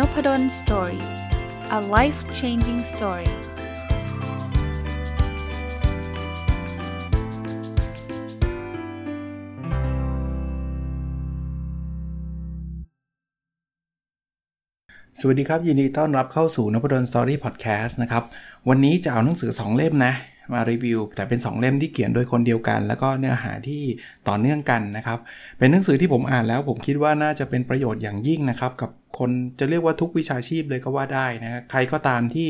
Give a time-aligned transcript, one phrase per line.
[0.00, 1.04] Nopadol Story
[1.78, 3.30] a life changing story
[15.20, 18.24] สวัสดีครับ ยินดีต้อนรับเข้าสู่นพดล Story พอดแคสต์นะครับ
[18.68, 20.12] วันนี้จะเอาหนังสือ 2 เล่มนะ
[20.54, 23.82] มารีวิว แต่เป็น 2 เล่มที่เขียนโดยคนเดียวกัน แล้วก็เนื้อหาที่
[24.28, 25.18] ต่อเนื่องกันนะครับ
[25.58, 32.48] เป็นหนังสือที่ผมอ่านแล้ว ผมคิดว่าน่าจะเป็นประโยชน์อย่างยิ่งนะครับกับคนจะเรียกว่าทุกวิชาชีพเลยก็ว่าได้นะใครก็ตามที่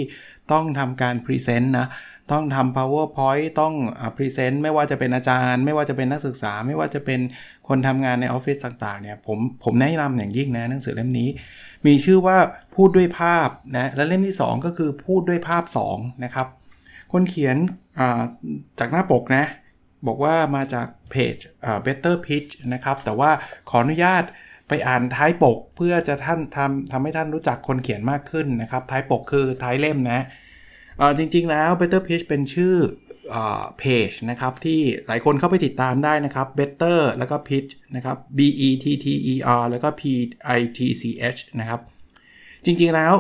[0.53, 1.89] ต้องทำการพรีเซนต์นะ
[2.33, 3.75] ต้องทำ powerpoint ต้อง
[4.17, 7.21] พรีเซนต์ไม่ว่าจะเป็นอาจารย์ ไม่ว่าจะเป็นนักศึกษา ไม่ว่าจะเป็น
[7.69, 11.29] คนทำงานในออฟฟิศต่างๆเนี่ยผมผมแนะนำอย่างยิ่งนะหนังสือเล่มนี้
[11.87, 12.37] มีชื่อว่า
[12.77, 16.47] พูดด้วยภาพนะและเล่มที่ 2 ก็คือพูดด้วยภาพ2นะครับ
[17.13, 17.57] คนเขียน
[18.79, 19.45] จากหน้าปกนะ
[20.07, 21.37] บอกว่ามาจากเพจ
[21.87, 23.31] Better Pitch นะครับ แต่ว่า
[23.71, 24.25] ขออนุญาต
[24.69, 30.21] ไปอ่านท้ายปกเพื่อจะท่านทำทำให้ท่านรู้จักคนเขียนมากขึ้นนะครับ ท้ายปกคือท้ายเล่มนะ
[31.19, 32.77] จริงๆแล้ว Better Pitch เป็นชื่อ
[33.79, 40.03] เพจนะครับที่หลายคนเข้าไปติดตามได้นะครับ Better แล้วก็ Pitch นะครับ B E T T E R แล้วก็ P
[40.59, 41.03] I T C
[41.37, 41.81] H นะครับ
[42.65, 43.15] จริงๆแล้ว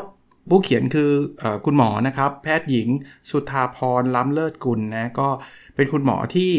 [0.48, 1.10] ผู้เขียนคือ
[1.42, 2.88] อคุณหมอนะครับ แพทย์หญิง
[3.30, 5.28] สุธาพรล้ำเลิศกุลนะก็
[5.74, 6.52] เป็นคุณหมอที่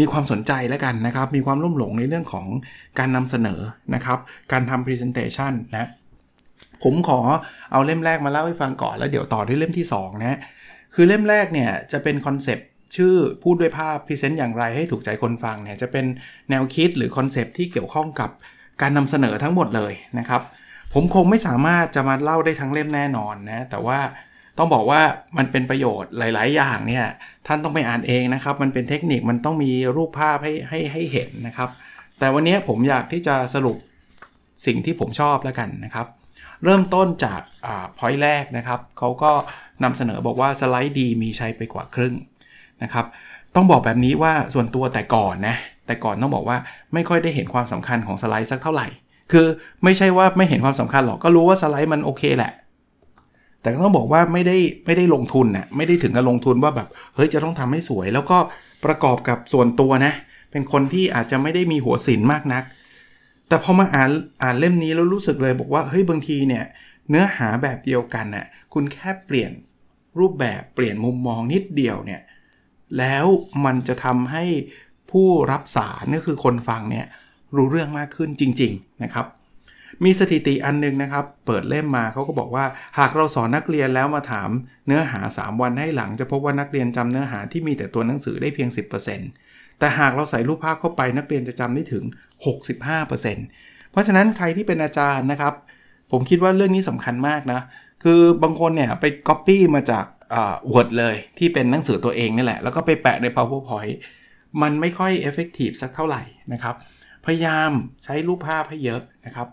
[0.00, 2.46] มีความสนใจแล้วกันนะครับ มีความลุ่มหลงในเรื่องของ
[2.98, 3.60] การนำเสนอ
[3.94, 4.18] นะครับ
[4.52, 5.88] การทำ presentation นะ
[6.82, 7.20] ผมขอ
[7.72, 10.38] เอาเล่มแรกมาเล่าให้ฟังก่อนแล้วเดี๋ยวต่อด้วยเล่มที่ 2 นะ
[10.94, 16.06] คือเล่มแรกเนี่ยจะเป็น concept ชื่อพูดด้วยภาพ present อย่างไรให้ถูกใจคนฟังเนี่ยจะเป็น
[16.50, 18.30] แนวคิดหรือ concept ที่เกี่ยวข้องกับ
[18.82, 20.42] การนำเสนอทั้งหมดเลยนะครับ
[20.92, 23.98] ผมคงไม่สามารถจะมาเล่าได้ทั้งเล่มแน่นอนนะ แต่ว่า
[24.58, 25.00] ต้องบอกว่า
[25.36, 27.06] มันเป็นประโยชน์หลาย ๆ อย่างเนี่ย
[27.46, 31.70] ท่านต้องไปอ่านเองนะครับ มันเป็นเทคนิคมันต้องมีรูปภาพให้ให้ให้เห็นนะครับ
[32.18, 33.76] แต่วันนี้ผมอยากที่จะสรุป
[34.66, 36.06] สิ่งที่ผมชอบแล้วกันนะครับ
[36.64, 39.32] เริ่มต้นจากอ่าพอยต์แรกนะครับเขาก็
[39.82, 42.14] นำเสนอบอกว่าสไลด์ดีมีใช้ไปกว่าครึ่ง
[42.82, 43.06] นะครับ
[43.54, 46.56] ต้องบอกแบบนี้ว่าส่วนตัวแต่ก่อนนะแต่ก่อนต้องบอกว่า
[46.94, 48.86] ไม่ค่อยได้เห็นความสำคัญของสไลด์สักเท่าไหร่
[49.32, 49.46] คือ
[49.84, 52.52] ไม่ใช่ว่าไม่เห็นความสำคัญหรอกก็รู้ว่าสไลด์มันโอเคแหละ
[53.62, 54.56] แต่ก็ต้องบอกว่าไม่ได้
[54.86, 58.38] ไม่ได้ลงทุนน่ะไม่ได้ถึงกับลงทุนว่าแบบเฮ้ยจะต้องทำให้สวย แล้วก็
[58.84, 60.12] ประกอบกับส่วนตัวนะ
[60.50, 62.64] เป็นคนที่อาจจะไม่ได้มีหัวศิลมากนัก
[63.48, 64.10] แต่พอมาอ่าน
[64.42, 66.64] อ่านเล่มนี้แล้วรู้สึกเลยบอกว่าเฮ้ยบางทีเนี่ย
[67.08, 69.52] เนื้อหาแบบเดียวกันน่ะคุณแค่เปลี่ยน
[70.18, 72.20] รูปแบบเปลี่ยนมุมมองนิดเดียวเนี่ย
[72.98, 73.26] แล้ว
[73.64, 74.44] มันจะทำให้
[75.10, 77.06] ผู้รับสารก็คือคนฟังเนี่ย
[77.56, 79.26] รู้เรื่องมากขึ้นจริง ๆ นะครับ
[80.04, 82.64] มีสถิติอันนึงนะครับ เปิดเล่มมาเขาก็บอกว่า
[82.98, 84.48] หากเราสอนนักเรียนแล้วมาถาม
[84.86, 88.68] เนื้อหา 3 วันให้หลัง จะพบว่านักเรียนจำเนื้อหาที่มีแต่ตัวหนังสือได้เพียง
[89.24, 92.04] 10%แต่หากเราใส่รูปภาพเข้าไปนักเรียนจะจำได้ถึง
[92.78, 95.54] 65%เพราะฉะนั้นใครที่เป็นอาจารย์นะครับ
[96.12, 97.60] ผมคิดว่าเรื่องนี้สำคัญมากนะ
[98.04, 100.04] คือบางคนเนี่ยไปก๊อปปี้มาจาก
[100.34, 103.94] อ่า Word เลยที่เป็นหนังสือตัวเองนี่แหละ แล้วก็ไปแปะใน PowerPoint
[104.62, 106.76] มันไม่ค่อย effective สักเท่าไหร่นะครับ
[107.24, 107.70] พยายาม
[108.04, 109.48] ใช้รูปภาพให้เยอะนะครับ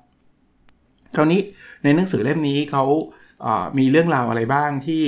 [1.16, 1.41] คราวนี้
[1.84, 5.03] ในหนังสือเล่มนี้เขาามีเรื่องราวอะไรบ้างที่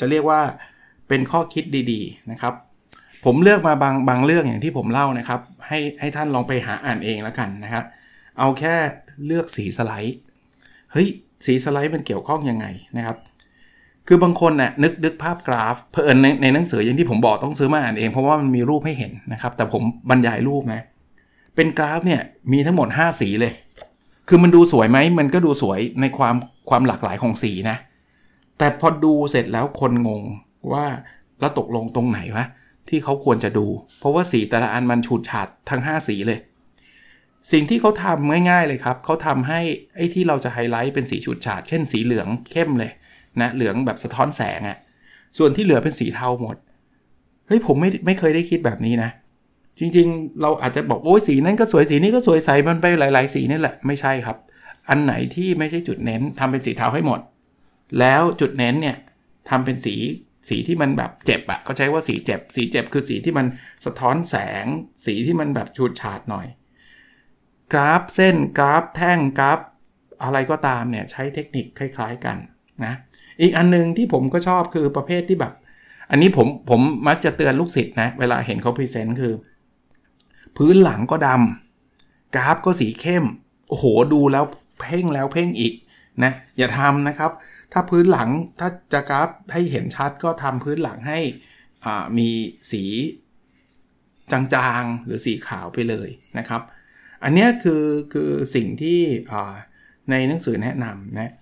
[0.00, 0.40] จะเรียกว่า
[1.08, 2.54] เป็นข้อคิดดีๆนะครับ
[3.24, 7.84] ผมเลือกมาบางบางเรื่องอย่างที่ผมเล่านะครับ ให้ให้ท่านลองไปหาอ่านเองแล้วกันนะครับ
[8.38, 8.74] เอาแค่
[9.26, 10.18] เลือกสีสไลด์
[10.92, 11.08] เฮ้ย
[11.46, 13.16] สีสไลด์มันเกี่ยวข้องยังไงนะครับ
[14.08, 20.82] คือบางคนนะ่ะนึกนึกภาพกราฟเพอิญในในหนังสืออย่างที่ผมบอกต้องซื้อมาอ่านเองเพราะว่ามันมีรูปให้เห็นนะครับ แต่ผมบรรยายรูปนะ
[21.56, 22.20] เป็นกราฟเนี่ย
[22.52, 23.52] มีทั้งหมด 5 สีเลย
[24.28, 26.34] คือมันดูสวยไหมมันก็ดูสวยในความ
[26.68, 27.76] ความหลากหลายของสีนะ
[28.58, 30.22] แต่พอดูเสร็จแล้วคนงง
[30.72, 30.86] ว่า
[31.40, 32.46] แล้วตกลงตรงไหนวะ
[32.88, 33.66] ที่เขาควรจะดู
[33.98, 36.38] เพราะว่าสีแต่ละอันมันฉูดฉาดทั้ง 5 สีเลย
[37.52, 39.60] สิ่งที่เขาทำง่ายๆเลยครับเขาทำให้
[39.96, 42.90] ไอ้ที่เราจะไฮไลท์เป็นสีฉูดฉาดเช่นสีเหลืองเข้มเลย
[43.40, 44.78] นะเหลืองแบบสะท้อนแสงอะ่ะ
[45.38, 46.56] ส่วนที่เหลือเป็นสีเทาหมด
[47.46, 49.10] เฮ้ยผมไม่ไม่เคยได้คิดแบบนี้นะ
[49.78, 54.36] จริงๆ เราอาจจะบอกโอ้ยสีนั้นก็สวยสีนี้ก็สวยใสมันไปหลายๆ สีนี่แหละไม่ใช่ครับ
[54.88, 57.20] อันไหนที่ไม่ใช่จุดเน้นทำเป็นสีเทาให้หมด
[57.98, 58.96] แล้วจุดเน้นเนี่ย
[59.50, 59.94] ทำเป็นสี
[60.48, 63.46] สีที่มันแบบเจ็บอะเขาใช้ว่าสีเจ็บ สีเจ็บคือสีที่มัน
[63.84, 64.64] สะท้อนแสง
[65.04, 66.46] สีที่มันแบบฉูดฉาดหน่อย
[67.72, 69.60] กราฟเส้นกราฟแท่งกราฟ
[70.22, 72.36] อะไรก็ตามเนี่ยใช้เทคนิคคล้าย ๆกัน
[72.84, 72.94] นะ
[73.40, 75.52] อีกอันนึงที่ผมก็ชอบคือประเภทที่แบบ
[76.10, 79.32] อันนี้ผมผมมักจะเตือนลูกศิษย์นะเวลาเห็นเขา present คือ
[80.56, 83.24] พื้นหลังก็ดำกราฟก็สีเข้ม
[83.68, 84.44] โอ้โหดูแล้ว
[84.80, 85.74] เพ่งแล้วเพ่งอีก
[86.24, 87.30] นะอย่าทำนะครับ
[87.72, 88.28] ถ้าพื้นหลัง
[88.58, 91.20] ถ้าจะกราฟให้เห็นชัดก็ทำพื้นหลังให้
[92.18, 92.28] มี
[92.70, 92.82] สี
[94.32, 96.08] จางๆ หรือสีขาวไปเลย
[96.38, 96.62] นะครับ
[97.24, 99.00] อันนี้คือคือสิ่งที่
[100.10, 101.32] ในหนังสือแนะนำนะ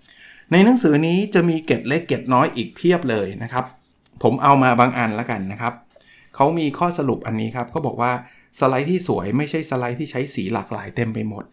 [0.51, 3.65] ในหนังสือนี้จะมีเก็ดเล็กเก็ดน้อยอีกเพียบเลยนะครับ
[4.23, 5.73] ผมเอามาบางอันแล้วกันนะครับ
[6.35, 8.11] เขามีข้อสรุปอันนี้ครับเขาบอกว่า
[8.59, 11.45] สไลด์ที่สวยไม่ใช่สไลด์ที่ใช้สีหลากหลายเต็มไปหมด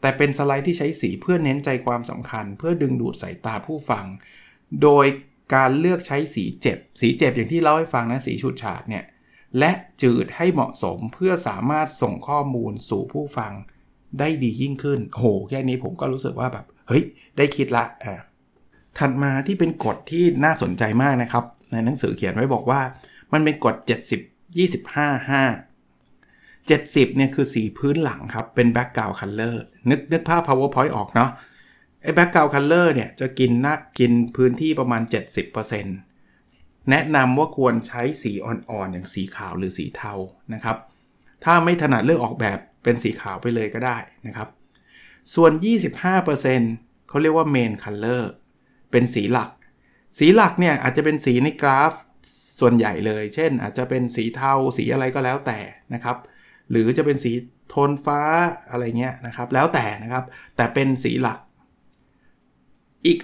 [0.00, 4.04] แต่เป็นสไลด์ที่ใช้สีเพื่อเน้นใจความสำคัญ เพื่อดึงดูดสายตาผู้ฟัง
[4.82, 5.06] โดย
[5.54, 9.04] การเลือกใช้สีเจ็บ สีเจ็บอย่างที่เล่าให้ฟังนะสีฉูดฉาดเนี่ย
[9.58, 9.72] และ
[10.02, 13.52] จืดให้เหมาะสมเพื่อสามารถส่งข้อมูลสู่ผู้ฟัง
[14.18, 17.04] ได้ดียิ่งขึ้น โห แค่นี้ผมก็รู้สึกว่าแบบ เฮ้ย
[17.36, 18.14] ได้คิดละอ่า
[18.98, 22.80] ถัดมาที่เป็นกฎที่น่าสนใจมากนะครับ ในหนังสือเขียนไว้บอกว่า
[23.32, 23.74] มันเป็นกฎ
[24.16, 25.75] 70 25 5
[26.68, 29.56] 70เนี่ยคือสีพื้นหลังครับ เป็น background color
[29.90, 31.30] นึกนึกภาพ powerpoint ออกเนาะ
[32.02, 35.02] ไอ้ background color เนี่ยจะกินนักกินพื้นที่ประมาณ
[35.76, 40.12] 70%แนะนำว่าควรใช้สีอ่อนๆ อย่างสีขาวหรือสีเทา
[40.54, 40.76] นะครับ
[41.44, 44.48] ถ้าไม่ถนัดเลือกออกแบบเป็นสีขาวไปเลยก็ได้นะครับ
[45.34, 45.52] ส่วน
[46.30, 48.22] 25%เขาเรียกว่า main color
[48.90, 49.50] เป็นสีหลัก
[50.18, 51.92] สีหลักเนี่ยอาจจะเป็นสีในกราฟ
[52.60, 55.58] ส่วนใหญ่เลย เช่น อาจจะเป็นสีเทาสีอะไรก็แล้วแต่
[55.94, 56.16] นะครับ
[56.70, 57.32] หรือจะเป็นสี
[57.68, 58.20] โทนฟ้า
[58.70, 60.24] อะไรเงี้ยนะครับ แล้วแต่นะครับ
[60.56, 61.38] แต่เป็นสีหลัก
[63.06, 63.20] อีก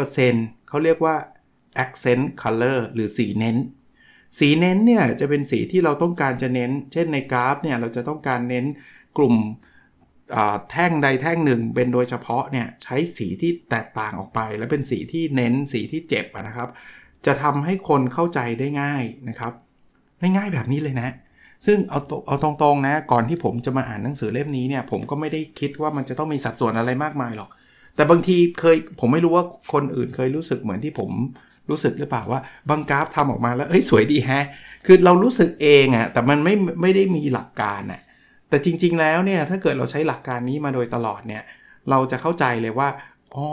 [0.00, 1.16] 5%เขาเรียกว่า
[1.84, 3.56] accent color หรือสีเน้น
[4.38, 8.64] สีเน้นเนี่ยจะเป็นสีที่เราต้องการจะเน้น เช่นในกราฟเนี่ยเราจะต้องการเน้น
[9.16, 9.34] กลุ่ม
[10.70, 16.68] แท่งใดแท่งหนึ่งเป็นโดยเฉพาะเนี่ยใช้สีที่แตกต่างออกไป และเป็นสีที่เน้นสีที่เจ็บนะครับ
[17.26, 19.52] จะทำให้คนเข้าใจได้ง่ายนะครับ
[20.20, 21.08] ง่ายๆแบบนี้เลยนะ
[21.66, 27.50] ซึ่งเอาเอาตรงๆนะก่อนที่ผมจะมาอ่านหนังสือเล่มนี้เนี่ยผมก็ไม่ได้คิดว่ามันจะต้องมีสัดส่วนอะไรมากมายหรอก
[27.96, 31.10] แต่บางทีเคยผมไม่รู้ว่าคนอื่นเคยรู้สึกเหมือนที่ผม
[31.70, 32.40] รู้สึกหรือเปล่าว่า
[32.70, 34.46] บางกราฟทำออกมาแล้วเฮ้ยสวยดีแฮะ
[34.86, 38.00] คือเรารู้สึกเองอะ่ะแต่มันไม่ไม่ได้มีหลักการอะ่ะ
[38.48, 41.42] แต่จริง ๆแล้วเนี่ยถ้าเกิดเราใช้หลักการนี้มาโดยตลอดเนี่ย
[41.90, 42.88] เราจะเข้าใจเลยว่า
[43.34, 43.46] อ๋อ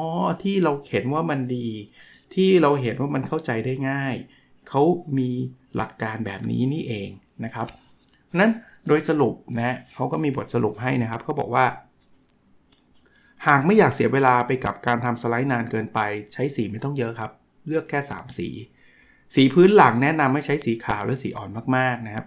[0.43, 1.67] ที่เราเห็นว่ามันดี
[2.33, 4.15] ที่เราเห็นว่ามันเข้าใจได้ง่าย
[4.69, 4.81] เขา
[5.17, 5.29] มี
[5.75, 7.09] หลักการแบบนี้นี่เอง
[7.45, 7.67] นะครับ
[8.35, 8.51] นั้น
[8.87, 11.65] โดยสรุปนะเขาก็มีบทสรุปให้นะครับเขาบอกว่า
[13.47, 15.99] หากไม่อยากเสียเวลาไปกับการทำสไลด์นานเกินไป
[16.33, 17.31] ใช้สีไม่ต้องเยอะครับ
[17.67, 18.47] เลือกแค่ 3 สี
[19.35, 22.25] สีพื้นหลังแนะนำให้ใช้สีขาวหรือสีอ่อนมากๆนะครับ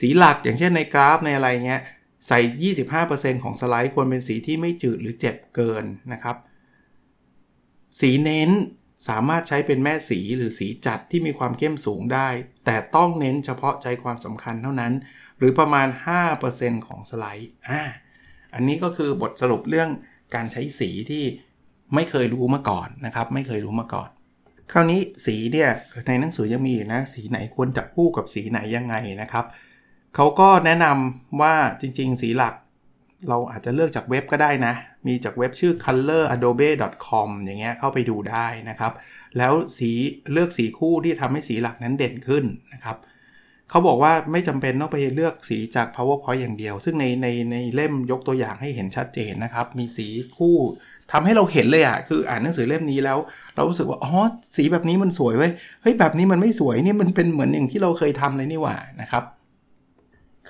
[0.00, 1.82] สีหลักอย่างเช่นในกราฟในอะไรเงี้ย
[2.28, 2.72] ใส่
[3.02, 6.36] 25%ของสไลด์ควรเป็นสีที่ไม่จืดหรือเจ็บเกินนะครับ
[8.00, 8.50] สีเน้น
[9.08, 12.28] สามารถใช้เป็นแม่สีหรือสีจัดที่มีความเข้มสูงได้
[12.64, 14.92] แต่ต้องเน้นเฉพาะใจความสำคัญเท่านั้น
[15.38, 15.88] หรือประมาณ
[16.36, 17.82] 5%ของสไลด์อ่า
[18.54, 19.88] อันนี้ก็คือบทสรุปเรื่อง
[20.34, 21.24] การใช้สีที่
[21.94, 24.08] ไม่เคยรู้มาก่อนนะครับ ไม่เคยรู้มาก่อน
[24.72, 25.70] คราวนี้สีเนี่ย
[26.06, 29.44] ในหนังสือยังมีนะ สีไหนควรจับคู่กับสีไหนยังไงนะครับ
[30.14, 32.54] เขาก็แนะนำว่าจริง ๆ สีหลัก
[33.28, 34.74] เราอาจจะเลือกจากเว็บก็ได้นะ
[35.06, 38.92] มีจากเว็บชื่อ coloradobe.com อย่างเงี้ยเข้าไปดูได้นะครับ
[39.38, 39.90] แล้วสี
[40.32, 42.96] เลือกสีคู่ที่ทำให้สีหลักนั้นเด่นขึ้นนะครับ
[43.70, 50.56] เขาบอกว่าไม่จำเป็นต้องไปเลือกสีจาก powerpoint อย่างเดียว ซึ่งในในในเล่มยกตัวอย่างให้เห็นชัดเจนนะครับ มีสีคู่
[51.12, 53.18] ทำให้เราเห็นเลยอะ่ะคืออ่านหนังสือเล่มนี้แล้ว
[53.54, 54.12] เรารู้สึกว่า อ๋อ
[54.56, 59.24] สีแบบนี้มันสวยเว้ย เฮ้ย แบบนี้มันไม่สวยนี่มันเป็นเหมือนอย่างที่เราเคยทำเลยนี่หว่านะครับ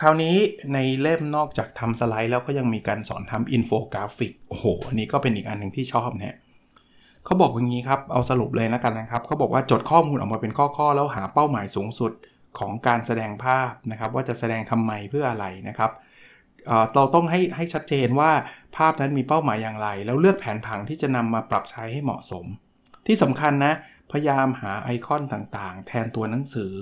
[0.00, 0.36] คราวนี้
[0.74, 6.34] ในเล่มนอกจากทำสไลด์แล้วก็ยังมีการสอนทำอินโฟกราฟิก โอ้โห อันนี้ก็เป็นอีกอันหนึ่งที่ชอบเนี่ย
[7.24, 12.12] เขาบอกอย่างนี้ครับ เอาสรุปเลยนะกันนะครับ เขาบอกว่าจดข้อมูลออกมาเป็นข้อๆแล้วหาเป้าหมายสูงสุด
[12.58, 15.90] ของการแสดงภาพนะครับว่าจะแสดงทำไมเพื่ออะไรนะครับ
[16.94, 18.30] เราต้องให้ให้ชัดเจนว่า
[18.76, 22.44] ภาพนั้นมีเป้าหมายอย่างไร แล้วเลือกแผนผังที่จะนำมาปรับใช้ให้เหมาะสม
[23.06, 23.74] ที่สำคัญนะ
[24.12, 26.72] พยายามหาไอคอนต่างๆ แทนตัวหนังสือ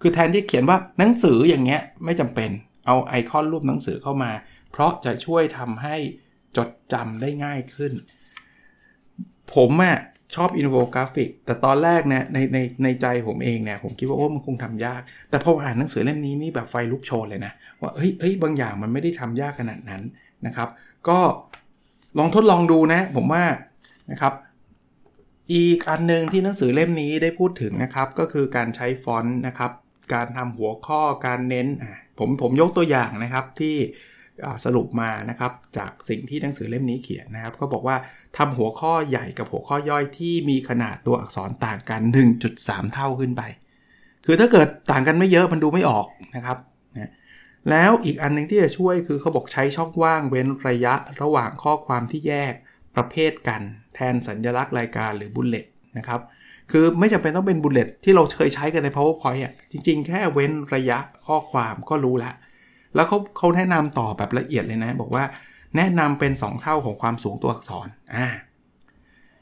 [0.00, 2.50] คือแทนที่เขียนว่าหนังสืออย่างเงี้ยไม่จำเป็น
[2.86, 4.30] เอาไอคอนรูปหนังสือเข้ามา
[4.70, 5.96] เพราะจะช่วยทำให้
[6.56, 7.92] จดจำได้ง่ายขึ้น
[9.54, 9.98] ผมอะ
[10.34, 20.02] ชอบอินโฟกราฟิก แต่ตอนแรกเนี่ยในในในใจผมเองเนี่ยผมคิดว่าโอ้มันคงทำยาก แต่พออ่านหนังสือเล่มนี้นี่แบบไฟลุกโชนเลยนะ ว่าเฮ้ยเฮ้ยบางอย่างมันไม่ได้ทำยากขนาดนั้น
[20.46, 20.68] นะครับ
[21.08, 21.18] ก็
[22.18, 23.44] ลองทดลองดูนะ ผมว่า
[24.10, 24.32] นะครับ
[25.54, 29.72] อีกอันหนึ่งที่หนังสือเล่มนี้ได้พูดถึงนะครับ ก็คือการใช้ฟอนต์นะครับ
[30.14, 31.66] การทำหัวข้อการเน้น
[32.18, 33.76] ผมผมยกตัวอย่างนะครับที่
[34.64, 37.96] สรุปมานะครับจากสิ่งที่หนังสือเล่มนี้เขียนนะครับ ก็บอกว่า
[38.36, 42.00] ทำหัวข้อใหญ่กับหัวข้อย่อยที่มีขนาดตัวอักษรต่างกัน
[42.46, 43.42] 1.3 เท่าขึ้นไป
[44.26, 46.58] คือถ้าเกิดต่างกันไม่เยอะมันดูไม่ออกนะครับ
[46.94, 47.12] นะ
[47.70, 52.54] แล้วอีกอันนึงที่จะช่วยคือเขาบอกใช้ช่องว่างเว้นระยะระหว่างข้อความที่แยก
[52.96, 53.62] ประเภทกัน
[53.94, 55.66] แทนสัญลักษณ์รายการหรือ bullet
[55.98, 56.20] นะครับ
[56.72, 62.34] คือไม่จำเป็นต้องเป็น bullet ที่เราเคยใช้กันใน PowerPoint อะจริง ๆ แค่เว้นระยะข้อความก็รู้แล้ว
[62.96, 65.24] แล้วเขาเขาแนะนำต่อแบบละเอียดเลยนะ บอกว่า
[65.76, 68.26] แนะนำเป็น 2 เท่าของความสูงตัวอักษรอ่า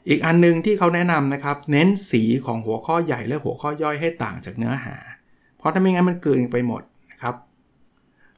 [0.09, 4.95] อีกอันนึงที่เขาแนะนำนะครับ เน้นสีของหัวข้อใหญ่และหัวข้อย่อยให้ต่างจากเนื้อหา
[5.57, 6.81] เพราะถ้าไม่งั้นมันเกินไปหมด
[7.11, 7.35] นะครับ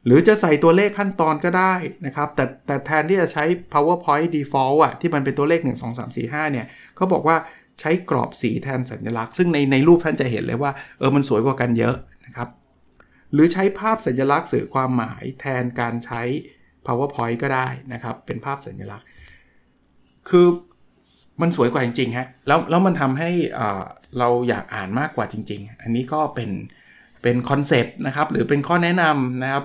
[0.06, 1.74] หรือจะใส่ตัวเลขขั้นตอนก็ได้
[2.06, 3.44] นะครับ แต่แต่แทนที่จะใช้
[3.74, 7.38] powerpoint default อะที่มันเป็นตัวเลข 1 2 3 4 5 เนี่ยเขาบอกว่า
[7.80, 11.96] ใช้กรอบสีแทนสัญลักษณ์ ซึ่งในในรูปท่านจะเห็นเลยว่าเออมันสวยกว่ากันเยอะ
[12.26, 12.48] นะครับ
[13.34, 16.22] หรือใช้ภาพสัญลักษณ์สื่อความหมายแทนการใช้
[16.86, 19.08] PowerPoint ก็ได้นะครับ เป็นภาพสัญลักษณ์
[20.30, 20.48] คือ
[21.42, 23.30] มันสวยกว่าจริงๆฮะแล้วแล้วมันทำให้
[24.20, 26.52] เราอยากอ่านมากกว่าจริง ๆ อันนี้ก็เป็น
[27.22, 29.64] เป็น concept นะครับหรือเป็นข้อแนะนำนะครับ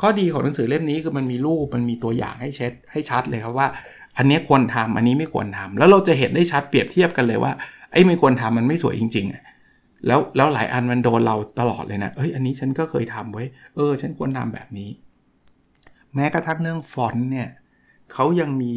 [0.00, 3.68] ข้อดีของหนังสือเล่มนี้คือมันมีรูปมันมีตัวอย่างให้เช็ดให้ชัดเลยครับว่า
[4.18, 7.52] อันนี้ควรทำอันนี้ไม่ควรทำแล้วเราจะเห็นได้ชัดเปรียบเทียบกันเลยว่า
[7.92, 9.34] ไอ้ไม่ควรทำมันไม่สวยจริงๆ
[10.06, 13.44] แล้วแล้วหลายอันมันโดนเราตลอดเลยนะเฮ้ยอันนี้ฉันก็เคยทำไว้
[13.74, 14.90] เออ ฉันควรทำแบบนี้
[16.14, 17.48] แม้กระทั่งเรื่องฟอนต์เนี่ย
[18.12, 18.72] เขายังมี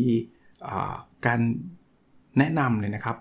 [1.26, 1.40] การ
[2.38, 3.18] แนะนำเลยนะครับ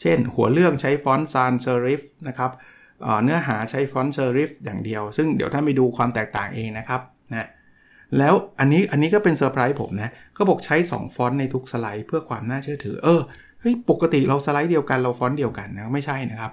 [0.00, 2.50] เช่นหัวเรื่องใช้ฟอนต์ sans serif นะครับ
[3.22, 7.00] เนื้อหาใช้ฟอนต์ serif อย่างเดียว ซึ่งเดี๋ยวท่านไปดูความแตกต่างเองนะครับ
[7.32, 7.48] นะ
[8.18, 13.20] แล้วอันนี้อันนี้ก็เป็นเซอร์ไพรส์ผมนะก็บอกใช้ 2 ฟอนต์ในทุกสไลด์เพื่อความน่าเชื่อถือ เออ
[13.60, 16.52] เฮ้ยปกติเราสไลด์เดียวกันเราฟอนต์เดียวกันนะไม่ใช่นะครับ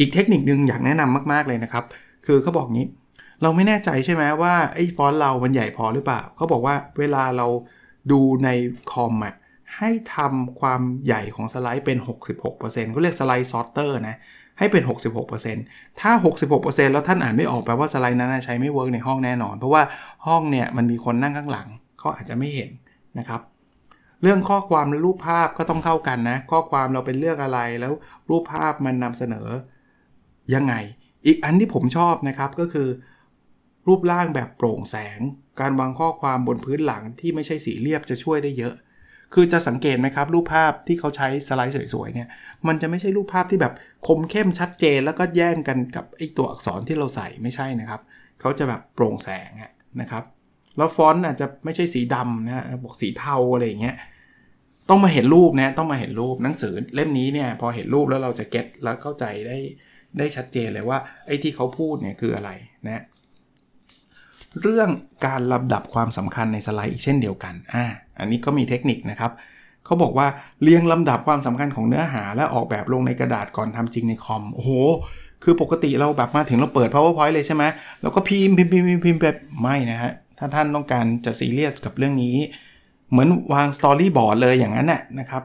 [0.00, 1.84] อีกเทคนิคนึงอยากแนะนำมาก ๆ เลยนะครับ
[2.26, 2.86] คือเขาบอกงี้
[3.42, 7.46] เราไม่แน่ใจใช่ไหมว่าไอ้ฟอนต์เรามันใหญ่พอหรือเปล่า เขาบอกว่าเวลาเรา
[8.10, 8.48] ดูใน
[8.92, 9.34] คอมอะ
[9.76, 11.98] ให้ทำความใหญ่ของสไลด์เป็น
[12.40, 14.16] 66%เขาเรียก slide sorter นะ
[14.58, 14.82] ให้เป็น
[15.40, 16.12] 66%ถ้า
[16.52, 19.82] 66%แล้วท่านอ่านไม่ออกแปลว่าสไลด์นั้นใช้ไม่ work ในห้องแน่นอน เพราะว่า
[20.26, 22.70] ห้องเนี่ยมันมีคนนั่งข้างหลังเขาอาจจะไม่เห็น
[23.18, 23.40] นะครับ
[24.22, 27.92] เรื่องข้อความและรูปภาพก็ต้องเท่ากันนะ ข้อความเราเป็นเลือกอะไรแล้ว
[28.30, 29.48] รูปภาพมันนำเสนอ
[30.54, 30.74] ยังไง
[31.26, 32.88] อีกอันที่ผมชอบนะครับก็คือ
[33.86, 35.18] รูปร่างแบบโปร่งแสง
[35.60, 38.74] การวางข้อความบนพื้นหลังที่ไม่ใช่สีเรียบจะช่วยได้เยอะ
[39.34, 42.28] คือจะสังเกตไหมครับ รูปภาพที่เขาใช้สไลด์สวยๆเนี่ย
[42.66, 43.74] มันจะไม่ใช่รูปภาพที่แบบ
[44.06, 48.00] คมเข้มชัดเจน แล้วก็แย่งกันกับไอตัวอักษรที่เราใส่ไม่ใช่นะครับ
[48.40, 49.50] เขาจะแบบโปร่งแสง
[50.00, 50.24] นะครับ
[50.76, 53.96] แล้วฟอนต์อาจจะไม่ใช่สีดำนะบอกสีเทาอะไรอย่างเงี้ย
[54.88, 59.58] ต้องมาเห็นรูปนะต้องมาเห็นรูปหนังสือเล่มนี้เนี่ยพอเห็นรูปแล้วเราจะเก็ตแล้วเข้าใจได้
[60.18, 62.50] ได้ชัดเจนเลยว่าไอ้ที่เขาพูดเนี่ยคืออะไร
[62.86, 63.02] นะ
[64.60, 64.88] เรื่อง
[65.26, 67.84] การลำดับความสำคัญในสไลด์อีกเช่นเดียวกันอ่า
[68.18, 69.32] อันนี้ก็มีเทคนิคนะครับ
[69.84, 70.26] เขาบอกว่า
[70.62, 74.70] เรียงลำดับความสำคัญของเนื้อหา และออกแบบลงในกระดาษก่อนทำจริงในคอมโอ้โห
[75.44, 77.64] คือปกติเราแบบมาถึงเราเปิด powerpoint เลยใช่ไหม
[78.02, 82.36] แล้วก็พิมพ์พิมพ์พิมพ์พิมพ์แบบไม่นะฮะถ้าท่านต้องการจะซีเรียสกับเรื่องนี้
[83.10, 85.42] เหมือนวางสตอรี่บอร์ดเลยอย่างนั้นน่ะนะครับ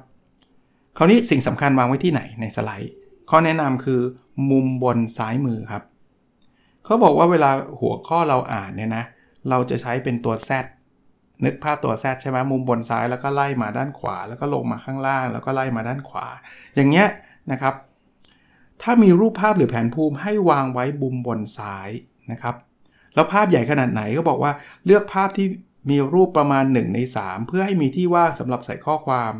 [0.97, 2.93] คราวนี้สิ่งสำคัญวางไว้ที่ไหนในสไลด์
[3.29, 4.01] ข้อแนะนำคือ
[4.49, 5.83] มุมบนซ้ายมือครับ
[6.85, 9.03] เขาบอกว่าเวลาหัวข้อเราอ่านเนี่ยนะ
[9.49, 10.49] เราจะใช้เป็นตัว Z
[11.45, 16.25] นึกภาพตัว Z ใช่ไหมมุมบนซ้ายแล้วก็ไล่มาด้านขวา แล้วก็ลงมาข้างล่าง แล้วก็ไล่มาด้านขวา
[16.75, 17.07] อย่างเงี้ย
[17.51, 17.75] นะครับ
[18.81, 21.89] ถ้ามีรูปภาพหรือแผนภูมิให้วางไว้บุมบนซ้าย
[22.31, 22.55] นะครับ
[23.15, 24.51] แล้วภาพใหญ่ขนาดไหนก็บอกว่า
[24.85, 25.47] เลือกภาพที่
[25.89, 29.33] มีรูปประมาณ 1 ใน 3 เพื่อให้มีที่ว่างสำหรับใส่ข้อความ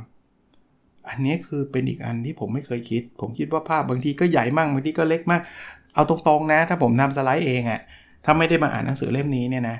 [1.09, 5.41] อันนี้คือเป็นอีกอันที่ผมไม่เคยคิด ผมคิดว่าภาพบางทีก็ใหญ่มากบางทีก็เล็กมาก
[5.95, 7.81] เอาตรงๆนะ ถ้าผมทำสไลด์เองอะ่ะ
[8.25, 9.77] ถ้าไม่ได้มาอ่านหนังสือเล่มนี้เนี่ยนะ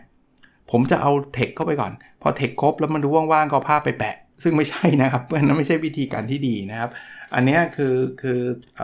[0.72, 6.90] ผมจะเอาเทคเข้าไปก่อน พอเทคครบแล้วมันดูว่างๆก็ภาพไปแปะ ซึ่งไม่ใช่นะครับนั่นไม่ใช่วิธีการที่ดีนะครับ
[7.36, 8.42] อันนี้คือคือ
[8.80, 8.82] อ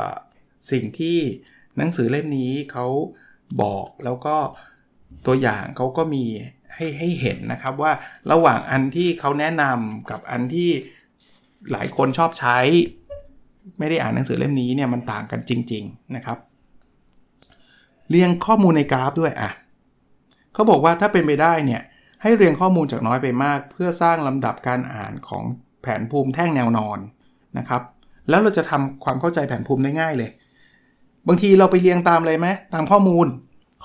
[0.71, 1.17] สิ่งที่
[1.77, 2.87] หนังสือเล่มนี้เขา
[3.61, 4.35] บอกแล้วก็
[5.25, 6.23] ตัวอย่างเขาก็มี
[6.75, 7.91] ให้ให้เห็นนะครับว่า
[8.31, 10.69] ระหว่างอันที่เขาแนะนำกับอันที่
[11.71, 12.57] หลายคนชอบใช้
[13.79, 16.37] ไม่ได้อ่านหนังสือเล่มนี้เนี่ยมันต่างกันจริง ๆนะครับ
[18.09, 19.51] เรียงข้อมูลในกราฟด้วยอะ
[20.53, 21.81] เขาบอกว่าถ้าเป็นไปได้เนี่ย
[22.21, 25.43] ให้เรียงข้อมูลจากน้อยไปมาก เพื่อสร้างลำดับการอ่านของ
[25.81, 26.99] แผนภูมิแท่งแนวนอน
[27.57, 27.81] นะครับ
[28.29, 30.29] แล้วเราจะทำความเข้าใจแผนภูมิได้ง่ายเลย
[31.27, 33.27] บางทีเราไปเรียงตามเลยไหมตามข้อมูล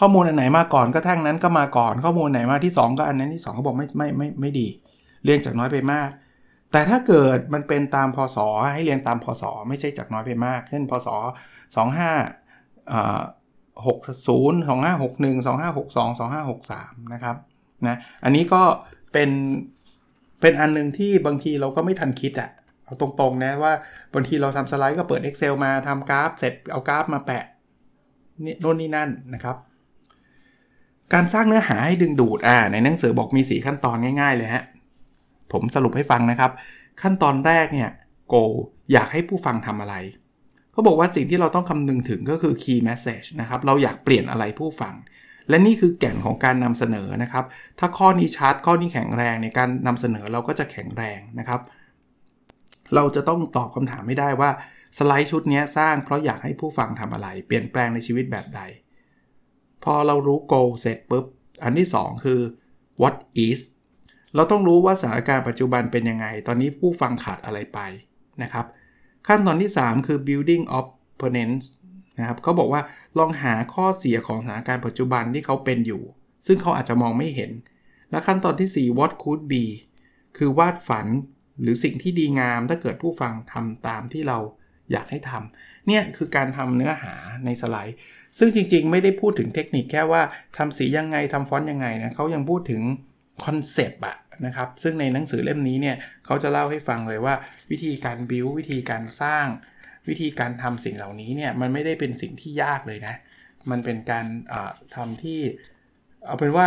[0.00, 4.66] ข้อมูลอันไหนมาก่อนก็แท่งนั้นก็มาก่อนข้อมูลไหนมาที่ 2 ก็อันนั้นที่2เขาบอกไม่ไม่ไม่ไม่ดี
[5.24, 6.08] เรียงจากน้อยไปมาก
[6.74, 8.38] แต่ถ้าเกิดมันเป็นตามพศ
[8.74, 11.08] ให้เรียงตามพศไม่ใช่จากน้อยไปมาก เช่นพศ
[11.78, 13.20] 25อ่า
[13.86, 17.36] 60 2561 2562 2563 นะครับ
[17.86, 18.62] นะอันนี้ก็
[19.12, 19.30] เป็น
[20.40, 22.50] เป็นอันนึงที่บางทีเราก็ไม่ทันคิดอะ
[22.84, 23.72] เอาตรงๆนะว่า
[24.14, 27.44] บางทีเราทำสไลด์ก็เปิด Excel มาทำกราฟเสร็จเอากราฟมาแปะ
[28.44, 29.56] นี่โน่นนี่นั่นนะครับ
[31.12, 34.64] การสร้างเนื้อหาให้ดึงดูดอ่าในหนังสือบอกมี 4 ขั้นตอนง่ายๆเลยฮะ
[35.54, 36.52] ผมสรุปให้ฟังนะครับ
[37.02, 37.90] ขั้นตอนแรกเนี่ย
[38.28, 38.34] โก
[38.92, 39.94] อยากให้ผู้ฟังทำอะไร
[40.72, 44.94] เขาบอกว่าสิ่งที่เราต้องคำนึงถึงก็คือ key message นะครับ เราอยากเปลี่ยนอะไรผู้ฟัง
[45.48, 47.44] และนี่คือแก่นของการนำเสนอนะครับ
[47.78, 51.60] ถ้าข้อนี้ชัดข้อนี้แข็งแรงในการนำเสนอเราก็จะแข็งแรงนะครับ
[52.94, 54.50] เราจะต้องตอบคำถามไม่ได้ว่า
[54.98, 58.60] สไลด์ชุดนี้สร้างเพราะอยากให้ผู้ฟังทำอะไร เปลี่ยนแปลงในชีวิตแบบใด
[59.84, 61.24] พอเรารู้ goal เสร็จปุ๊บ
[61.62, 62.40] อันที่ 2 คือ
[63.02, 63.60] what is
[64.34, 67.78] เราต้องรู้ว่าสถานการณ์ปัจจุบันเป็นยังไง ตอนนี้ผู้ฟังขาดอะไรไป
[68.42, 68.66] นะครับ
[69.26, 71.66] ขั้นตอนที่ 3 คือ building opponents
[72.18, 72.82] นะครับเขาบอกว่า
[73.18, 76.02] ลองหาข้อเสียของสถานการณ์ปัจจุบันที่เขาเป็นอยู่
[76.46, 77.50] ซึ่งเขาอาจจะมองไม่เห็น
[78.10, 79.64] และขั้นตอนที่ 4 what could be
[80.36, 81.06] คือวาดฝัน
[81.60, 84.38] หรือสิ่งที่ดีงามถ้าเกิดผู้ฟังทำตามที่เรา
[84.92, 87.14] อยากให้ทำเนี่ยคือการทำเนื้อหา
[87.44, 87.96] ในสไลด์
[88.38, 90.22] ซึ่งจริงๆ ไม่ได้พูดถึงเทคนิคแค่ว่า
[90.56, 92.82] ทำสียังไงทำฟอนต์ยังไงนะเขายังพูดถึง
[93.44, 97.34] คอนเซปต์อะ นะครับ ซึ่งในหนังสือเล่มนี้เนี่ยเขาจะเล่าให้ฟังเลยว่า
[97.70, 99.46] วิธีการบิววิธีการสร้าง
[100.08, 103.14] วิธีการทำสิ่งเหล่านี้เนี่ยมันไม่ได้เป็นสิ่งที่ยากเลยนะ
[103.70, 104.26] มันเป็นการ
[104.96, 105.40] ทำที่
[106.26, 106.66] เอาเป็นว่า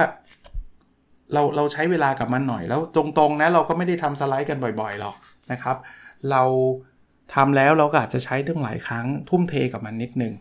[1.33, 5.15] เราเราใช้เวลากับมันหน่อยแล้วตรงๆนะเราก็ไม่ได้ทำสไลด์กันบ่อยๆหรอก
[5.51, 5.77] นะครับ
[6.31, 6.43] เรา
[7.35, 10.33] ทำแล้วเราก็อาจจะใช้ตั้งหลายครั้งทุ่มเทกับมันนิดนึง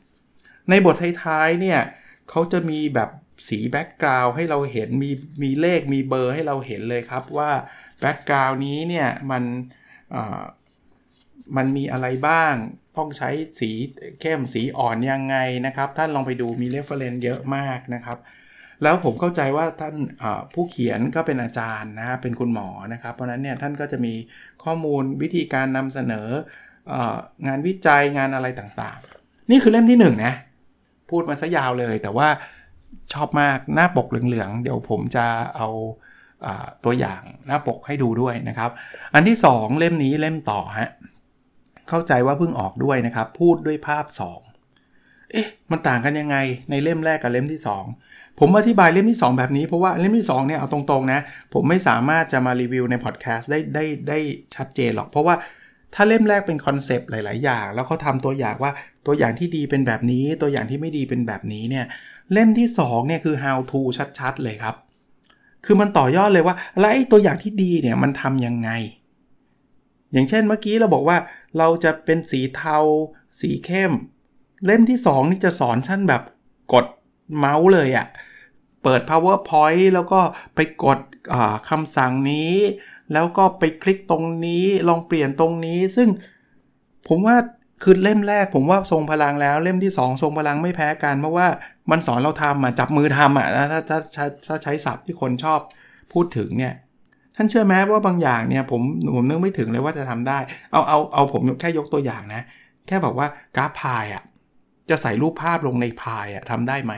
[0.70, 1.80] ในบทท้ายๆเนี่ย
[2.30, 3.10] เขาจะมีแบบ
[3.48, 5.10] สี background ให้เราเห็นมี
[5.42, 7.50] มีเลขมีเบอร์ให้เราเห็นเลยครับว่า
[8.00, 9.42] background นี้เนี่ยมัน
[11.56, 12.54] มันมีอะไรบ้าง
[12.96, 13.70] ต้องใช้สี
[14.20, 18.18] เข้มสีอ่อนยังไงนะครับ ท่านลองไปดูมี reference เยอะมากนะครับ
[18.82, 19.94] แล้วผมเข้าใจว่าท่าน
[20.54, 24.14] ผู้เขียนก็เป็นอาจารย์นะเป็นคุณหมอนะครับ เพราะนั้นเนี่ยท่านก็จะมี
[24.64, 26.28] ข้อมูลวิธีการนำเสนอ
[27.46, 30.34] งานวิจัยงานอะไรต่างๆ นี่คือเล่มที่1นนะ
[31.10, 32.28] พูดมาซะยาวเลยแต่ว่า
[33.12, 35.26] ชอบมากหน้าปกเหลืองๆ เดี๋ยวผมจะ
[35.56, 35.68] เอา
[36.84, 38.70] ตัวอย่างหน้าปกให้ดูด้วยนะครับ
[39.14, 40.90] อันที่ 2 เล่มนี้เล่มต่อฮะ
[41.88, 44.04] เข้าใจว่าเพิ่งออกด้วยนะครับ พูดด้วยภาพ
[44.68, 46.36] 2 เอ๊ะ มันต่างกันยังไง
[46.70, 47.60] ในเล่มแรกกับเล่มที่
[48.00, 51.20] 2 ผมอธิบายเล่มที่ 2 แบบนี้เพราะว่าเล่มที่2เนี่ยเอาตรงๆนะ
[51.54, 54.18] ผมไม่สามารถจะมารีวิวในพอดแคสต์ได้ได้ได้
[54.54, 55.34] ชัดเจนหรอก เพราะว่า
[55.94, 58.72] ถ้าเล่มแรกเป็นคอนเซปต์หลาย ๆ อย่าง แล้วเขาทำตัวอย่างว่า
[59.06, 61.86] ตัวอย่างที่ดีเป็นแบบนี้ ตัวอย่างที่ไม่ดีเป็นแบบนี้เนี่ย
[62.32, 63.80] เล่มที่2เนี่ยคือ how to
[64.18, 64.74] ชัดๆ เลยครับ
[65.64, 68.70] คือมันต่อยอดเลยว่าแล้วไอ้ตัวอย่างที่ดีเนี่ยมันทำยังไง
[70.12, 71.18] อย่างเช่นเมื่อกี้เราบอกว่า
[71.58, 72.78] เราจะเป็นสีเทา
[73.40, 73.92] สีเข้ม
[74.66, 76.22] เล่มที่ 2 นี่จะสอนชั้นแบบ
[76.72, 76.86] กด
[77.36, 78.06] เมาส์เลยอะ่ะ
[78.82, 80.20] เปิด powerpoint แล้วก็
[80.54, 80.98] ไปกด
[81.68, 82.54] คำสั่งนี้
[83.12, 86.08] แล้วก็ไปคลิกตรงนี้ลองเปลี่ยนตรงนี้ ซึ่ง
[87.08, 87.36] ผมว่า
[87.82, 91.48] คือเล่มแรกผมว่าทรงพลังแล้วเล่มที่ 2 ทรงพลังไม่แพ้กันเพราะว่า
[91.90, 95.60] มันสอนเราทำอะจับมือทำอะถ้าถ้าถ้าถ้าใช้ศัพท์ที่คนชอบ
[96.12, 96.74] พูดถึงเนี่ย
[97.36, 98.82] ท่านเชื่อไหมว่าบางอย่างเนี่ยผม
[99.14, 100.38] ผมนึกไม่ถึงเลยว่าจะทำได้
[100.72, 102.42] เอาเอาเอาผมแค่ยกตัวอย่างนะ
[102.86, 104.22] แค่บอกว่ากราฟพายอะ
[104.90, 106.92] จะใส่รูปภาพลงในพายอะทำได้ไหม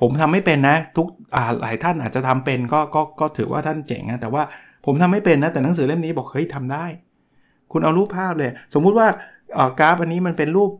[0.00, 4.42] ผมทำไม่เป็นนะ ทุกอ่าหลายท่านอาจจะทำเป็นก็ก็ก็ถือว่าท่านเจ๋งนะแต่ว่า
[4.84, 6.86] ผมทำไม่เป็นนะ แต่หนังสือเล่มนี้บอกเฮ้ยทำได้
[7.72, 9.06] คุณเอารูปภาพเลย สมมุติว่า
[9.80, 10.70] กราฟอันนี้มันเป็นรูป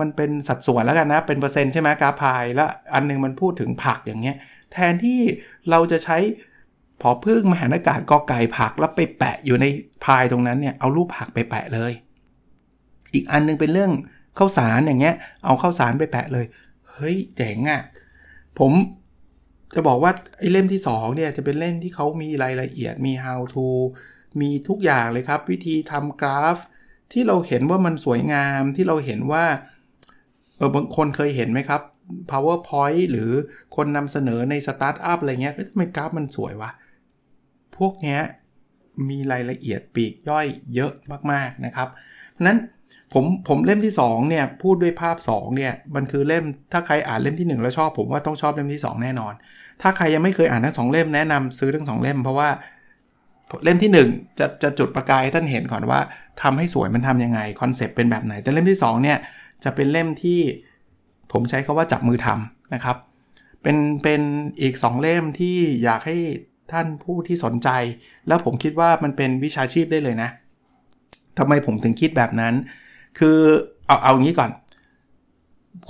[0.00, 4.36] มันเป็นสัดส่วนแล้วกันนะ เป็นเปอร์เซ็นต์ใช่ไหมกราฟพายแล้วอันนึงมันพูดถึงผักอย่างเงี้ย
[4.72, 5.18] แทนที่
[5.70, 6.18] เราจะใช้
[7.02, 9.66] พอพึ่งมหานากาศกอไก่ผักแล้วไปแปะอยู่ใน
[10.04, 11.92] พายตรงนั้นเนี่ยเอารูปผักไปแปะเลย
[13.14, 13.92] อีกอันนึงเป็นเรื่อง
[14.38, 16.46] ข้าวสารอย่างเงี้ย เอาข้าวสารไปแปะเลย
[16.92, 17.80] เฮ้ยเจ๋งอะ่ะ
[18.58, 18.72] ผม
[19.74, 23.66] จะบอกว่าไอ้เล่มที่2เนี่ยจะเป็นเล่มที่เขามีรายละเอียดมี how to
[24.40, 26.58] มีทุกอย่างเลยครับ วิธีทำกราฟ
[27.12, 29.44] ที่เราเห็นว่ามันสวยงามที่เราเห็นว่า
[30.64, 31.80] ออบางคนเคยเห็นไหมครับ
[32.30, 33.30] powerpoint หรือ
[33.76, 36.70] คนนำเสนอในสตาร์ทอัพอะไรเงี้ยทำไมกราฟมันสวยวะ
[37.76, 38.20] พวกเนี้ย
[39.08, 40.92] มีรายละเอียดปีกย่อยเยอะ
[41.32, 41.88] มากๆนะครับ
[42.46, 42.58] นั้น
[43.12, 49.34] ผมผมเล่มที่2เนี่ยพูดด้วยภาพ2เนี่ยมันคือเล่มถ้าใครอ่านเล่มที่ 1 แล้วชอบ ผมว่าต้องชอบเล่มที่ 2 แน่นอน
[49.82, 52.48] ถ้าใครยังไม่เคยอ่านทั้งสองเล่มแนะนำซื้อทั้งสองเล่ม เพราะว่า
[53.64, 56.00] เล่มที่ 1 จะจะจุดประกายท่านเห็นก่อนว่า
[56.42, 59.18] ทำให้สวยมันทํำยังไงคอนเซปต์เป็นแบบไหน แต่เล่มที่2เนี่ย
[59.64, 60.40] จะเป็นเล่มที่
[61.32, 62.96] ผมใช้คาว่าจับมือทำนะครับ
[63.62, 64.20] เป็นเป็น
[64.60, 66.16] อีก 2 เล่มที่อยากให้
[66.72, 67.68] ท่านผู้ที่สนใจ
[68.28, 70.30] แล้วผมคิดว่ามันเป็นวิชาชีพได้เลยนะ
[71.38, 72.54] ทำไมผมถึงคิดแบบนั้น
[73.18, 73.38] คือ
[73.86, 74.50] เอาเอางี้ก่อน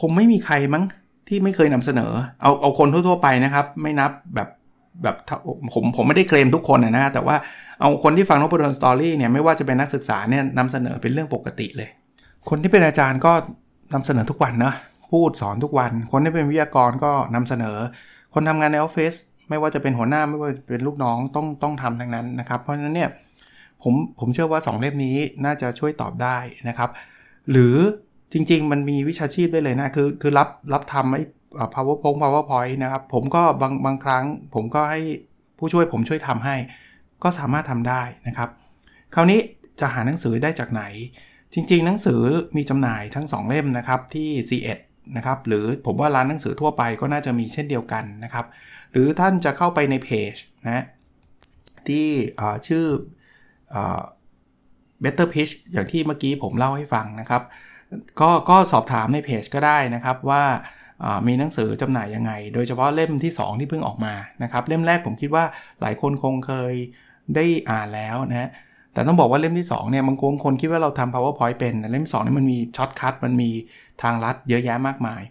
[0.00, 0.84] คงไม่มีใครมั้ง
[1.28, 4.48] ที่ไม่เคยนำเสนอ เอาเอาคนทั่ว ๆ ไปนะครับ ไม่นับแบบ
[5.02, 5.16] แบบ
[5.74, 7.36] ผมผมไม่ได้เคลมทุกคนนะแต่ว่า
[7.80, 11.90] เอาคนที่ฟังนพดลสตอรี่เนี่ยไม่ว่าจะเป็นนักศึกษาเนี่ยนำเสนอเป็นเรื่องปกติเลย
[12.48, 13.32] คนที่เป็นอาจารย์ก็
[13.94, 14.72] นำเสนอทุกวันนะ
[15.10, 17.76] พูดสอนทุกวัน คนที่เป็นวิทยากรก็นำเสนอ
[18.34, 19.14] คนทำงานในออฟฟิศ
[19.48, 23.10] ไม่ว่าจะเป็นหัวหน้าไม่ว่าเป็นลูกน้องต้องต้องทำทั้งนั้นนะครับ เพราะฉะนั้นเนี่ย
[23.82, 26.36] ผมผมเชื่อว่า 2 เล่มนี้น่าจะช่วยตอบได้
[26.68, 26.90] นะครับ
[27.50, 27.76] หรือ
[28.32, 31.22] จริง ๆ มันมีวิชาชีพได้เลยนะคือคือรับรับทำไอ้
[31.74, 35.00] powerpoint powerpoint นะครับ ผมก็บางบางครั้ง ผมก็ให้
[35.58, 36.56] ผู้ช่วยผมช่วยทำให้
[37.22, 38.48] ก็สามารถทำได้นะครับ
[39.14, 39.40] คราวนี้
[39.80, 40.82] จะหาหนังสือได้จากไหน
[41.54, 42.22] จริงๆ หนังสือ
[42.56, 44.78] มีจำหน่ายทั้ง 2 เล่มนะครับที่ C1
[45.16, 48.46] นะครับหรือผมว่าร้านหนังสือทั่วไปก็น่าจะมีเช่นเดียวกันนะครับ
[48.92, 50.34] หรือท่านจะเข้าไปในเพจ
[50.66, 50.84] นะ
[51.88, 52.08] ที่
[52.68, 52.86] ชื่อ
[55.02, 57.42] Better Pitch อย่างที่เมื่อกี้ผมเล่าให้ฟังนะครับ
[58.20, 60.44] ก็ก็สอบถามในเพจก็ได้นะครับว่า
[61.26, 65.44] มีหนังสือจำหน่ายยังไง โดยเฉพาะเล่มที่ 2 ที่เพิ่งออกมานะครับ เล่มแรกผมคิดว่า
[65.80, 66.74] หลายคนคงเคย
[67.36, 68.50] ได้อ่านแล้วนะ
[68.94, 73.50] แต่ต้องบอกว่าเล่มที่2เนี่ยบางคนคนคิดว่าเราทำ PowerPoint เป็นเล่ม2นี่มันมี shortcut มันมี
[74.02, 75.22] ทางลัดเยอะแยะมากมาย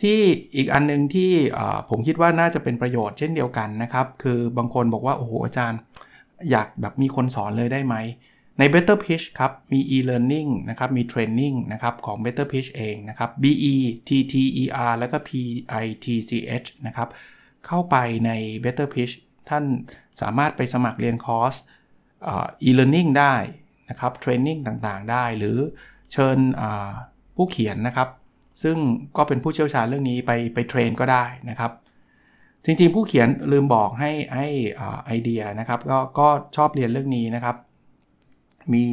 [0.00, 0.18] ที่
[0.56, 1.30] อีกอันนึงที่
[1.90, 5.80] ผมคิดว่าน่าจะเป็นประโยชน์เช่นเดียวกันนะครับ คือบางคนบอกว่า โอ้โห อาจารย์
[6.50, 7.96] อยากแบบมีคนสอนเลยได้ไหม
[8.58, 13.74] ใน Better Pitch ครับ มี e-learning นะครับ มี training นะครับของ Better Pitch เองนะครับ B E
[14.08, 15.30] T T E R แล้วก็ P
[15.84, 16.30] I T C
[16.62, 17.08] H นะครับ
[17.66, 18.30] เข้าไปใน
[18.64, 19.14] Better Pitch
[19.48, 19.64] ท่าน
[20.20, 21.54] สามารถไปสมัครเรียนคอร์ส
[22.68, 23.34] e-learning ได้
[23.90, 25.56] นะครับ training ต่างๆ ได้ หรือ
[26.12, 26.38] เชิญ
[27.36, 28.08] ผู้เขียนนะครับ
[28.62, 28.76] ซึ่ง
[29.16, 31.72] ก็เป็นผู้เชี่ยวชาญเรื่องนี้ไปไปเทรนก็ได้นะครับ
[32.64, 34.48] จริงๆ ผู้เขียนลืมบอกให้ให้
[35.06, 37.56] ไอเดียนะครับก็ก็ชอบเรียนเรื่องนี้นะครับ
[38.74, 38.84] มี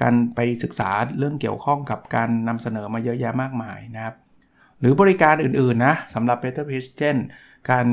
[0.00, 4.14] การไปศึกษาเรื่องเกี่ยวข้องกับการนำเสนอมาเยอะแยะมากมายนะครับ
[4.80, 7.16] หรือบริการอื่นๆนะสำหรับ Better Pitch เช่น
[7.70, 7.86] การ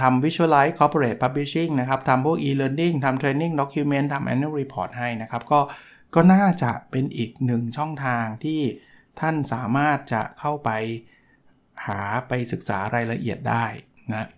[0.00, 5.60] ทำ Visualize Corporate Publishing นะครับทำพวก e-learning ทำ Training Document ทำ Annual Report ให้นะครับ ก็
[6.14, 8.60] ก็น่าจะเป็นอีกหนึ่งช่องทางที่
[9.20, 10.70] ท่านสามารถจะเข้าไป
[11.86, 13.64] หาไปศึกษารายละเอียดได้
[14.10, 14.28] นะ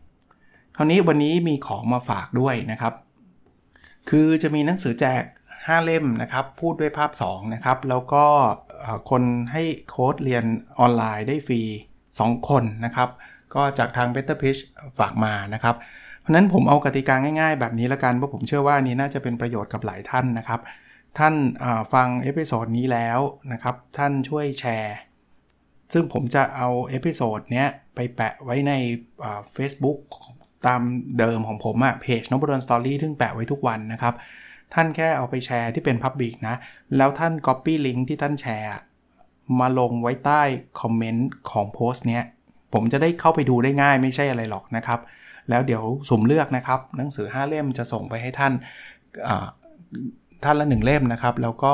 [0.76, 2.94] คราวนี้วันนี้มีของมาฝากด้วยนะครับ
[4.10, 5.22] คือจะมีหนังสือแจก
[5.54, 8.24] 5 เล่มนะครับ พูดด้วยภาพ 2 นะครับ แล้วก็
[9.10, 10.44] คนให้โค้ดเรียน
[10.78, 11.62] ออนไลน์ได้ฟรี
[12.04, 13.08] 2 คนนะครับ
[13.54, 14.60] ก็จากทาง Better Pitch
[14.98, 15.76] ฝากมานะครับ
[16.20, 20.60] เพราะนั้นผมเอากติกาง่ายๆ แบบนี้ละกันเพราะผมเชื่อว่านี้น่าจะเป็นประโยชน์กับหลายท่านนะครับ
[21.18, 21.34] ท่าน
[21.92, 23.18] ฟัง episode นี้แล้ว
[23.52, 24.96] นะครับ ท่านช่วยแชร์
[25.92, 28.72] ซึ่งผมจะเอา episode เนี้ยไปแปะไว้ใน
[29.56, 30.00] Facebook
[30.66, 30.82] ตาม
[31.18, 34.14] เดิมของผมอะเพจ Nopadol's Story ซึ่งแปะไว้ทุกวันนะครับ
[34.74, 36.56] ท่านแค่เอาไปแชร์ที่เป็น Public นะ
[36.96, 38.70] แล้วท่าน Copy Link ที่ท่านแชร์
[39.60, 40.42] มาลงไว้ใต้
[40.80, 42.24] คอมเมนต์ของโพสต์เนี้ย
[42.74, 45.00] ผมจะได้เข้าไปดูได้ง่ายไม่ใช่อะไรหรอกนะครับ
[45.50, 48.52] แล้วเดี๋ยวสุ่มเลือกนะครับ หนังสือ 5 เล่มจะส่งไปให้ท่าน
[50.44, 51.72] ท่านละ 1 เล่มนะครับ แล้วก็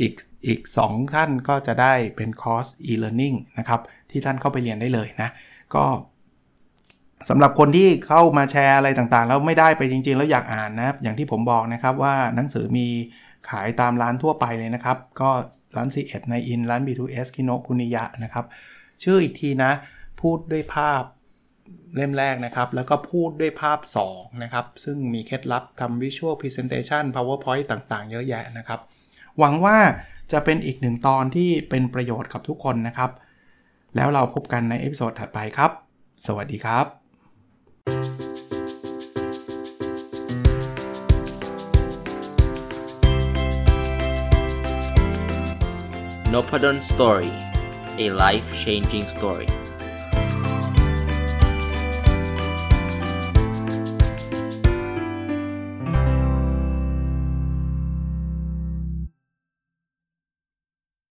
[0.00, 0.12] อีก
[0.46, 5.30] อีก 2 ท่านก็จะได้เป็นคอร์ส e-learning นะครับ ที่ท่านเข้าไปเรียนได้เลยนะ
[5.74, 5.84] ก็
[7.28, 12.86] สำหรับคนที่เข้ามาแชร์อะไรต่างๆ แล้วไม่ได้ไปจริง ๆ แล้วอยากอ่านนะอย่างที่ผมบอกนะครับว่าหนังสือมี
[13.48, 15.30] ขายตามร้านทั่วไปเลยนะครับ ก็
[15.76, 18.44] ร้าน C1 ในอินร้าน B2S คิโนคุนิยะนะครับ
[19.02, 19.72] ชื่ออีกทีนะ
[20.20, 21.02] พูดด้วยภาพ
[21.96, 23.78] เล่มแรกนะครับ แล้วก็พูดด้วยภาพ
[24.10, 28.80] 2 นะครับ ซึ่งมีเคล็ดลับทำ Visual Presentation PowerPoint ต่างๆ เยอะแยะนะครับ
[29.38, 29.78] หวังว่า
[30.32, 33.10] จะเป็นอีกหนึ่งตอนที่เป็นประโยชน์กับทุกคนนะครับ
[33.96, 35.70] แล้วเราพบกันใน episode ถัดไปครับ
[36.26, 36.86] สวัสดีครับ
[46.32, 47.32] n o p a d o n Story
[48.04, 49.48] a life changing story